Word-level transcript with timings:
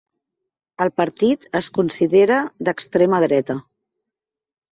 El 0.85 0.89
partit 1.01 1.43
es 1.59 1.69
considera 1.75 2.39
d'extrema 2.69 3.19
dreta. 3.27 3.59